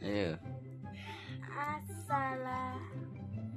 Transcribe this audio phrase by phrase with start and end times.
[0.00, 0.32] Ayo.
[1.52, 2.80] Assalam.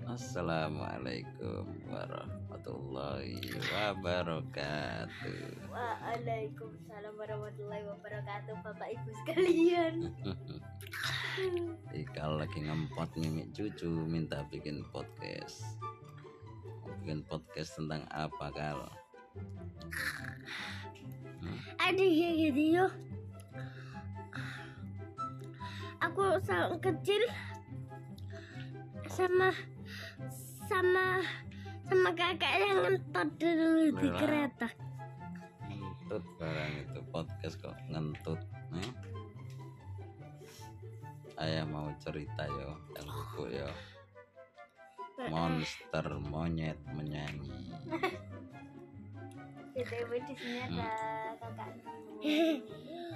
[0.03, 3.39] Assalamualaikum warahmatullahi
[3.71, 5.63] wabarakatuh.
[5.71, 10.11] Waalaikumsalam warahmatullahi wabarakatuh Bapak Ibu sekalian
[12.03, 15.79] Ikal lagi ngempot mimik cucu minta bikin podcast.
[16.99, 18.91] Bikin podcast tentang apa kal?
[21.79, 22.85] Ada kayak gitu yo
[26.13, 27.25] Aku kecil
[29.09, 29.49] sama
[30.69, 31.25] sama
[31.89, 34.69] sama kakak yang ngentot dulu di kereta
[35.65, 38.37] Ngentut barang itu podcast kok ngentut.
[38.77, 38.93] Eh?
[41.41, 43.69] Ayah mau cerita yo, yang buku yo.
[45.33, 47.49] Monster monyet menyanyi.
[49.73, 49.97] Jadi
[50.29, 50.89] di sini ada
[51.41, 51.73] kakak.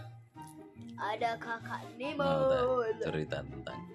[0.98, 2.26] Ada kakak Nemo.
[2.26, 3.86] Mau cerita tentang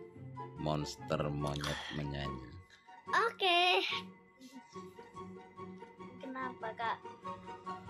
[0.63, 2.47] monster monyet menyanyi.
[3.11, 3.83] Oke.
[6.23, 6.99] Kenapa kak?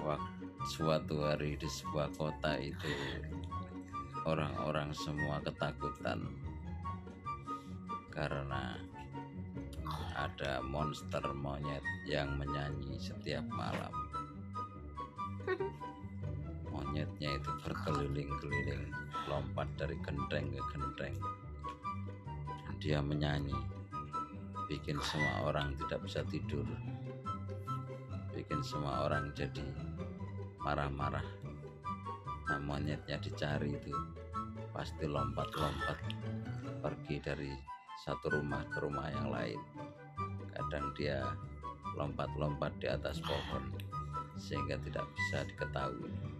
[0.00, 2.90] Waktu suatu hari di sebuah kota itu
[4.24, 6.24] orang-orang semua ketakutan
[8.08, 8.80] karena
[10.16, 13.92] ada monster monyet yang menyanyi setiap malam.
[16.92, 18.92] Monyetnya itu berkeliling-keliling,
[19.24, 21.16] lompat dari genteng ke genteng.
[22.84, 23.56] Dia menyanyi,
[24.68, 26.68] bikin semua orang tidak bisa tidur,
[28.36, 29.64] bikin semua orang jadi
[30.60, 31.24] marah-marah.
[32.52, 33.96] Nah, monyetnya dicari itu
[34.76, 35.96] pasti lompat-lompat
[36.84, 37.56] pergi dari
[38.04, 39.60] satu rumah ke rumah yang lain.
[40.52, 41.24] Kadang dia
[41.96, 43.80] lompat-lompat di atas pohon
[44.36, 46.31] sehingga tidak bisa diketahui.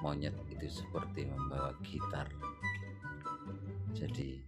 [0.00, 2.28] Monyet itu seperti membawa gitar.
[3.92, 4.40] Jadi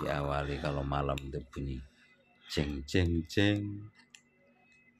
[0.00, 1.76] diawali kalau malam itu bunyi
[2.48, 3.60] jeng jeng jeng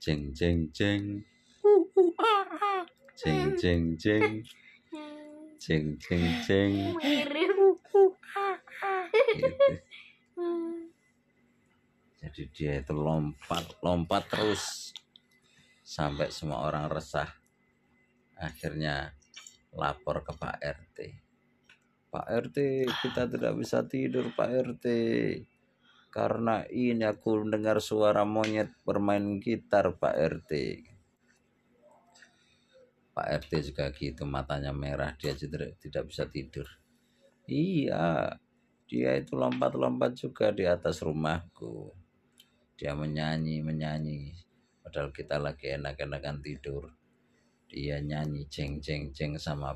[0.00, 1.25] jeng jeng jeng
[3.16, 4.44] jeng jeng jeng
[5.56, 7.69] jeng jeng jeng gitu.
[12.20, 14.92] Jadi dia itu lompat lompat terus
[15.86, 17.31] sampai semua orang resah.
[18.36, 19.16] Akhirnya
[19.76, 20.98] lapor ke Pak RT.
[22.09, 24.87] Pak RT, kita tidak bisa tidur Pak RT.
[26.09, 30.53] Karena ini aku dengar suara monyet bermain gitar Pak RT.
[33.12, 36.64] Pak RT juga gitu matanya merah dia juga tidak bisa tidur.
[37.44, 38.32] Iya,
[38.88, 41.93] dia itu lompat-lompat juga di atas rumahku.
[42.81, 44.32] Dia menyanyi, menyanyi.
[44.81, 46.95] Padahal kita lagi enak-enakan tidur.
[47.66, 49.75] Dia nyanyi jeng jeng jeng sama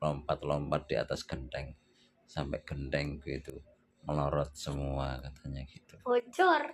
[0.00, 1.72] lompat-lompat di atas genteng.
[2.24, 3.60] Sampai genteng gitu
[4.04, 5.96] melorot semua katanya gitu.
[6.04, 6.64] Bocor.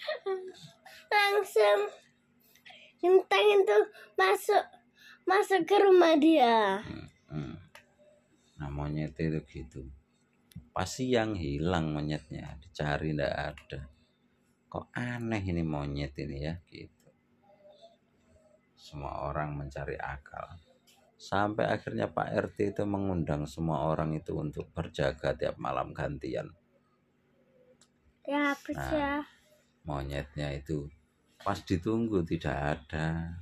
[1.12, 1.88] Langsung
[3.00, 3.78] Genteng itu
[4.12, 4.60] masuk
[5.24, 6.84] masuk ke rumah dia.
[7.32, 7.56] Hmm.
[8.60, 9.88] Nah monyet itu gitu.
[10.76, 13.80] Pasti yang hilang monyetnya dicari ndak ada.
[14.68, 16.99] Kok aneh ini monyet ini ya gitu.
[18.80, 20.56] Semua orang mencari akal.
[21.20, 26.48] Sampai akhirnya Pak RT itu mengundang semua orang itu untuk berjaga tiap malam gantian.
[28.24, 28.88] Ya Nah.
[28.88, 29.14] ya.
[29.84, 30.88] Monyetnya itu
[31.44, 33.36] pas ditunggu tidak ada.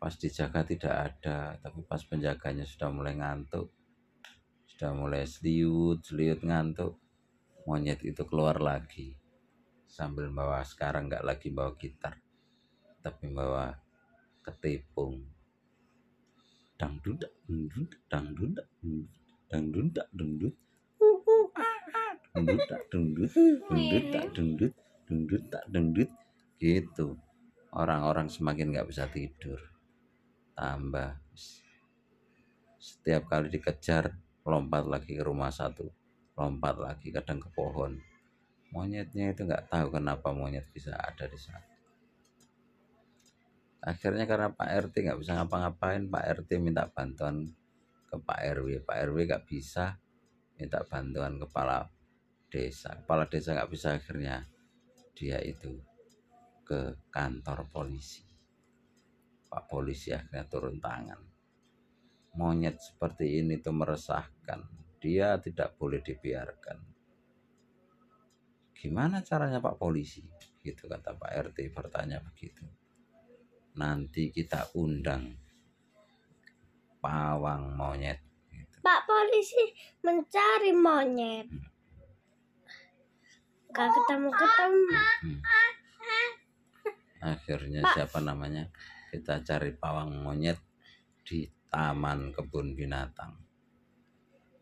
[0.00, 3.68] Pas dijaga tidak ada, tapi pas penjaganya sudah mulai ngantuk,
[4.64, 6.96] sudah mulai seliut, seliut ngantuk,
[7.68, 9.20] monyet itu keluar lagi
[9.84, 12.16] sambil bawa sekarang nggak lagi bawa gitar,
[13.04, 13.76] tapi bawa
[14.40, 15.20] ketipung.
[16.80, 19.06] Dangdut, dangdut, dangdut, dangdut,
[19.52, 20.54] dangdut, dangdut,
[22.32, 23.32] dangdut, tak dangdut,
[23.68, 24.72] dangdut, tak dangdut,
[25.04, 26.10] dangdut, tak dangdut,
[26.56, 27.20] gitu.
[27.76, 29.60] Orang-orang semakin nggak bisa tidur.
[30.56, 31.20] Tambah.
[32.80, 34.16] Setiap kali dikejar
[34.48, 35.84] lompat lagi ke rumah satu.
[36.34, 38.00] Lompat lagi kadang ke pohon.
[38.72, 41.69] Monyetnya itu nggak tahu kenapa monyet bisa ada di sana
[43.80, 47.48] akhirnya karena Pak RT nggak bisa ngapa-ngapain Pak RT minta bantuan
[48.04, 49.96] ke Pak RW Pak RW nggak bisa
[50.60, 51.88] minta bantuan kepala
[52.52, 52.92] desa.
[53.00, 54.44] Kepala desa nggak bisa akhirnya
[55.16, 55.80] dia itu
[56.60, 58.20] ke kantor polisi.
[59.48, 61.20] Pak polisi akhirnya turun tangan.
[62.36, 64.60] Monyet seperti ini tuh meresahkan.
[65.00, 66.78] Dia tidak boleh dibiarkan.
[68.76, 70.20] Gimana caranya Pak polisi?
[70.60, 72.79] Gitu kata Pak RT bertanya begitu
[73.76, 75.36] nanti kita undang
[77.00, 78.20] pawang monyet
[78.50, 78.76] gitu.
[78.82, 79.62] Pak polisi
[80.02, 81.46] mencari monyet.
[83.70, 84.98] Gak ketemu-ketemu.
[85.22, 85.40] Hmm.
[87.20, 87.94] akhirnya Pak.
[88.00, 88.64] siapa namanya
[89.12, 90.56] kita cari pawang monyet
[91.20, 93.36] di taman kebun binatang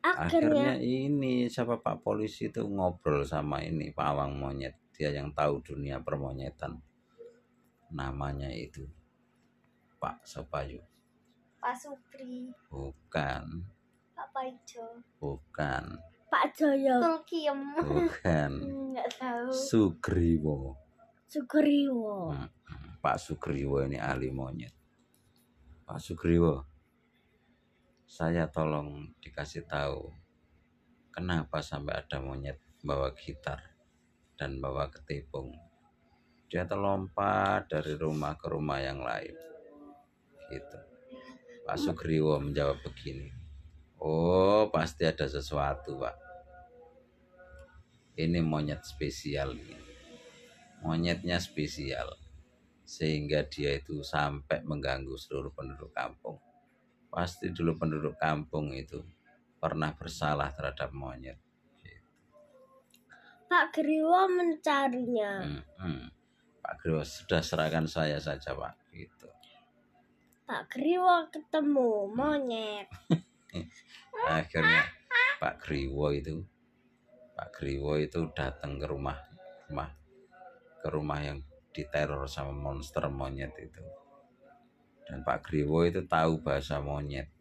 [0.03, 5.63] akhirnya Akhirnya ini siapa pak polisi itu ngobrol sama ini pawang monyet dia yang tahu
[5.63, 6.83] dunia permonyetan
[7.93, 8.85] namanya itu
[9.99, 10.81] Pak Sopayu
[11.59, 13.67] Pak Supri, bukan
[14.15, 15.99] Pak Paijo, bukan
[16.29, 17.01] Pak Joyo.
[17.01, 17.59] Tulkiem.
[17.81, 19.49] bukan Enggak tahu.
[19.49, 20.77] Sugriwo
[21.29, 22.33] Sugriwo.
[22.33, 22.49] Hmm,
[23.05, 24.73] Pak Sugriwo ini ahli monyet.
[25.85, 26.65] Pak Sugriwo,
[28.09, 30.09] saya tolong dikasih tahu
[31.13, 33.61] kenapa sampai ada monyet bawa gitar
[34.41, 35.53] dan bawa ketipung.
[36.49, 39.37] Dia terlompat dari rumah ke rumah yang lain.
[40.49, 40.79] Gitu.
[41.69, 43.29] Pak Sugriwo menjawab begini.
[44.01, 46.17] Oh, pasti ada sesuatu, Pak.
[48.17, 49.89] Ini monyet spesial ini
[50.83, 52.15] monyetnya spesial
[52.89, 56.39] sehingga dia itu sampai mengganggu seluruh penduduk kampung
[57.11, 59.03] pasti dulu penduduk kampung itu
[59.59, 61.37] pernah bersalah terhadap monyet
[63.49, 65.41] Pak Griwo mencarinya.
[65.41, 66.07] Hmm, hmm.
[66.69, 68.93] Pak Griwo sudah serahkan saya saja Pak.
[68.93, 69.25] Gitu.
[70.45, 72.85] Pak Griwo ketemu monyet.
[74.29, 74.85] akhirnya
[75.41, 76.45] Pak Griwo itu
[77.33, 79.17] Pak Griwo itu datang ke rumah
[79.73, 79.89] rumah
[80.85, 81.41] ke rumah yang
[81.73, 83.81] diteror sama monster monyet itu.
[85.09, 87.33] Dan Pak Griwo itu tahu bahasa monyet.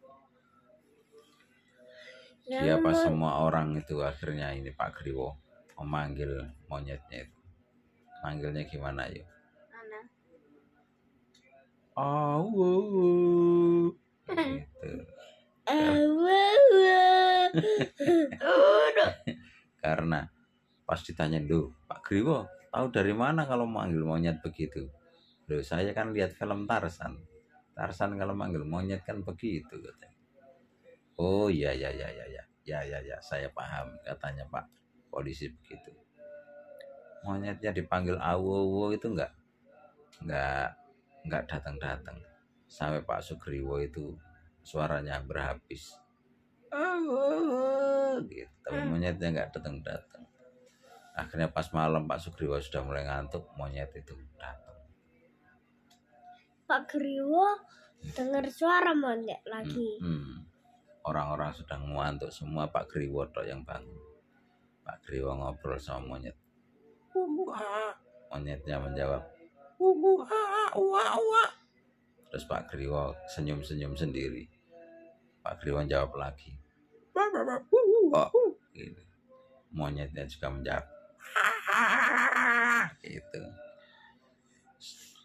[2.47, 5.35] Siapa mo- semua orang itu akhirnya ini Pak Griwo
[5.75, 7.36] memanggil monyetnya itu
[8.21, 9.25] manggilnya gimana yuk?
[11.97, 13.09] Awawa.
[18.37, 19.11] Udah.
[19.81, 20.29] karena
[20.85, 24.85] pas ditanya lu Pak Griwo tahu dari mana kalau manggil monyet begitu?
[25.49, 27.17] Loh saya kan lihat film Tarsan
[27.73, 30.21] Tarsan kalau manggil monyet kan begitu katanya.
[31.17, 34.69] Oh iya iya iya iya iya ya ya ya saya paham katanya Pak.
[35.09, 36.06] Polisi begitu
[37.25, 39.31] monyetnya dipanggil awo itu enggak
[40.21, 40.75] enggak
[41.25, 42.17] enggak datang datang
[42.67, 44.13] sampai Pak Sugriwo itu
[44.61, 45.95] suaranya berhabis
[46.67, 50.23] Awo, gitu tapi monyetnya enggak datang datang
[51.17, 54.67] akhirnya pas malam Pak Sugriwo sudah mulai ngantuk monyet itu datang
[56.67, 57.63] Pak Griwo
[58.11, 60.03] dengar suara monyet lagi.
[60.03, 60.43] Hmm.
[61.07, 64.03] Orang-orang sedang ngantuk semua Pak Griwo tok yang bangun.
[64.83, 66.35] Pak Griwo ngobrol sama monyet.
[67.17, 67.93] Uwa.
[68.29, 69.23] Monyetnya menjawab.
[69.81, 70.27] Uwa,
[70.77, 71.43] uwa, uwa.
[72.29, 74.45] Terus Pak Griwo senyum-senyum sendiri.
[75.41, 76.53] Pak Griwo jawab lagi.
[78.75, 79.01] Gitu.
[79.73, 80.85] Monyetnya juga menjawab.
[83.01, 83.41] Gitu.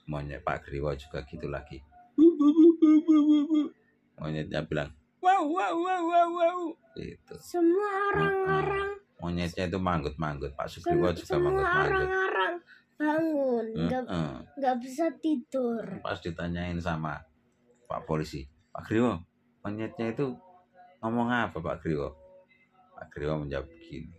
[0.06, 1.78] Monyet Pak Griwo juga gitu lagi.
[4.18, 4.90] Monyetnya bilang,
[5.22, 6.58] wow, wow, wow, wow, wow.
[6.98, 7.34] Gitu.
[7.40, 8.91] Semua orang-orang,
[9.22, 10.58] Monyetnya itu manggut-manggut.
[10.58, 12.10] Pak Sugriwo juga semua manggut-manggut.
[12.10, 12.54] orang-orang
[13.02, 14.34] bangun, nggak Heeh.
[14.58, 15.82] nggak bisa tidur.
[16.02, 17.18] Pas ditanyain sama
[17.90, 19.18] Pak polisi, Pak Griwo,
[19.66, 20.34] monyetnya itu
[21.02, 22.14] ngomong apa Pak Griwo?
[22.94, 24.14] Pak Griwo menjawab begini.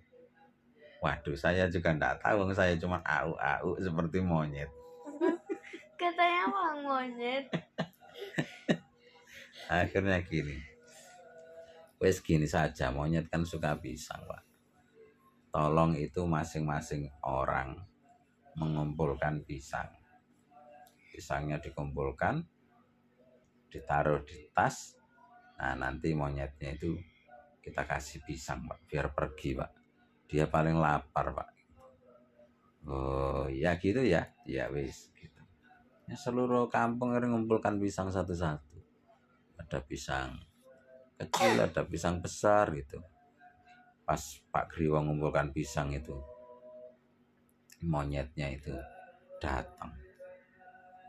[1.04, 4.72] Waduh, saya juga enggak tahu, saya cuma au-au seperti monyet.
[6.00, 7.46] Katanya bang monyet.
[9.68, 10.60] Akhirnya gini.
[12.00, 14.53] Wes gini saja, monyet kan suka pisang, Pak.
[15.54, 17.78] Tolong itu masing-masing orang
[18.58, 19.86] mengumpulkan pisang.
[21.14, 22.42] Pisangnya dikumpulkan,
[23.70, 24.98] ditaruh di tas.
[25.62, 26.98] Nah, nanti monyetnya itu
[27.62, 29.72] kita kasih pisang, Pak, biar pergi, Pak.
[30.26, 31.50] Dia paling lapar, Pak.
[32.90, 34.34] Oh, ya gitu ya.
[34.50, 35.42] Ya wis gitu.
[36.10, 38.82] Ya seluruh kampung mengumpulkan pisang satu-satu.
[39.62, 40.34] Ada pisang
[41.22, 42.98] kecil, ada pisang besar gitu.
[44.04, 44.20] Pas
[44.52, 46.16] Pak Griwo mengumpulkan pisang itu,
[47.84, 48.76] monyetnya itu
[49.40, 49.96] datang.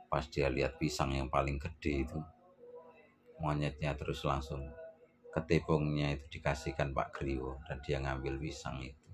[0.07, 2.19] Pas dia lihat pisang yang paling gede itu,
[3.43, 4.63] monyetnya terus langsung
[5.35, 9.11] ketepungnya itu dikasihkan Pak Griwo dan dia ngambil pisang itu.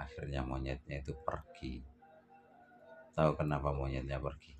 [0.00, 1.84] Akhirnya monyetnya itu pergi.
[3.12, 4.56] Tahu kenapa monyetnya pergi?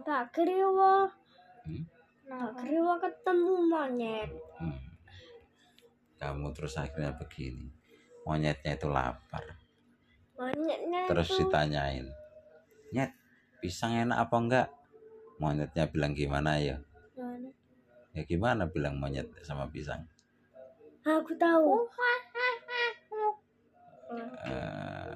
[0.00, 1.12] Pak Griwo,
[1.60, 1.84] Hmm?
[2.24, 4.30] Pak Griwo ketemu monyet.
[4.56, 4.79] Hmm.
[6.20, 7.72] Kamu terus akhirnya begini.
[8.28, 9.40] Monyetnya itu lapar.
[10.36, 12.06] Monyetnya Terus itu ditanyain.
[12.92, 13.12] Nyet,
[13.58, 14.68] pisang enak apa enggak?
[15.40, 16.76] Monyetnya bilang gimana ya?
[17.16, 17.48] Mana?
[18.12, 20.04] Ya gimana bilang monyet sama pisang?
[21.00, 21.88] Aku tahu.
[24.44, 25.12] Eh,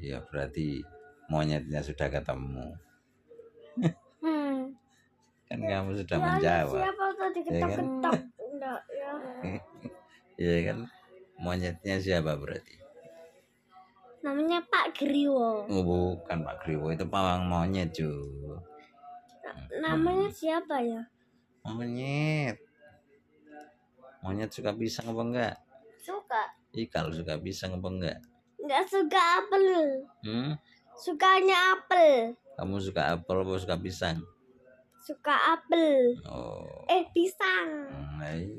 [0.00, 0.80] ya berarti
[1.28, 2.66] monyetnya sudah ketemu.
[4.18, 4.72] Hmm.
[5.46, 6.82] Kan kamu sudah Ya, menjawab.
[6.82, 7.68] Siapa tadi Ya kan?
[7.70, 8.14] ketok-ketok?
[8.40, 9.10] Enggak ya.
[10.36, 10.78] Iya kan?
[11.40, 12.76] Monyetnya siapa berarti?
[14.24, 15.64] Namanya Pak Griwo.
[15.70, 18.10] Oh, bukan Pak Griwo itu pawang monyet cu.
[19.80, 21.04] Namanya siapa ya?
[21.64, 22.58] Monyet.
[24.24, 25.54] Monyet suka pisang apa enggak?
[26.02, 26.42] Suka.
[26.74, 28.18] Ih kalau suka pisang apa enggak?
[28.60, 29.66] Enggak suka apel.
[30.24, 30.58] Hmm?
[30.96, 32.34] Sukanya apel.
[32.56, 34.18] Kamu suka apel apa suka pisang?
[35.06, 36.18] Suka apel.
[36.26, 36.66] Oh.
[36.90, 37.68] Eh, pisang.
[38.18, 38.55] Nah, iya.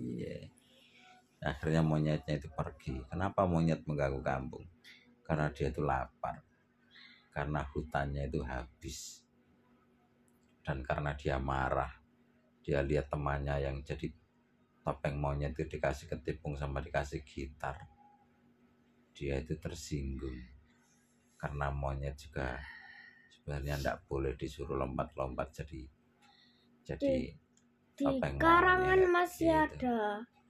[1.43, 2.97] Akhirnya monyetnya itu pergi.
[3.09, 4.65] Kenapa monyet mengganggu kampung?
[5.21, 6.41] Karena dia itu lapar.
[7.29, 9.21] Karena hutannya itu habis.
[10.65, 11.93] Dan karena dia marah.
[12.65, 14.11] Dia lihat temannya yang jadi
[14.83, 17.77] topeng monyet itu dikasih ketipung sama dikasih gitar.
[19.13, 20.35] Dia itu tersinggung.
[21.37, 22.57] Karena monyet juga
[23.47, 25.87] sebenarnya tidak boleh disuruh lompat-lompat jadi
[26.83, 27.31] jadi
[27.95, 29.87] Di Topeng karangan monyet, masih gitu.
[29.87, 29.99] ada.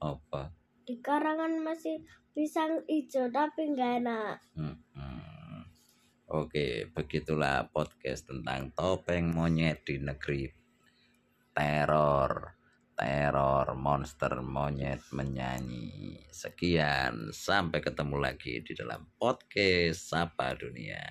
[0.02, 0.42] apa
[0.88, 2.00] Di karangan masih
[2.32, 4.40] pisang hijau tapi enggak enak.
[4.56, 4.80] Hmm.
[6.32, 10.48] Oke, begitulah podcast tentang topeng monyet di negeri
[11.52, 12.56] teror.
[12.96, 16.24] Teror monster monyet menyanyi.
[16.32, 21.04] Sekian, sampai ketemu lagi di dalam podcast Sapa Dunia.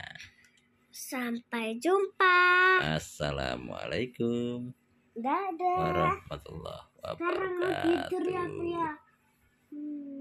[0.89, 2.81] Sampai jumpa.
[2.97, 4.73] Assalamualaikum
[5.13, 5.77] Dadah.
[5.85, 8.57] warahmatullahi Sekarang mau tidur ya, wabarakatuh.
[8.57, 9.06] aku ya.
[9.71, 10.16] Hmm.